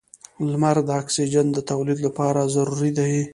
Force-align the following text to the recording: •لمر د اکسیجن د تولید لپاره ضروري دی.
•لمر 0.51 0.77
د 0.87 0.89
اکسیجن 1.01 1.45
د 1.53 1.57
تولید 1.69 1.99
لپاره 2.07 2.41
ضروري 2.55 2.91
دی. 2.97 3.13